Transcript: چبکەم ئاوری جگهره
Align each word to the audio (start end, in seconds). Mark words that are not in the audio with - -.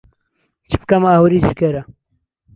چبکەم 0.69 1.03
ئاوری 1.07 1.39
جگهره 1.47 1.81